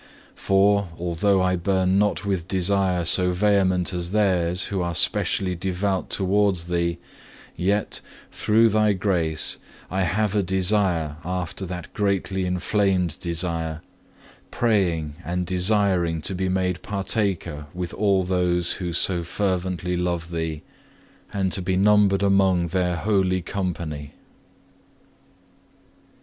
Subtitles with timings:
[0.33, 6.09] For, although I burn not with desire so vehement as theirs who are specially devout
[6.09, 6.97] towards Thee,
[7.55, 8.01] yet,
[8.31, 9.59] through Thy grace,
[9.91, 13.83] I have a desire after that greatly inflamed desire,
[14.49, 20.63] praying and desiring to be made partaker with all those who so fervently love Thee,
[21.31, 24.13] and to be numbered among their holy company.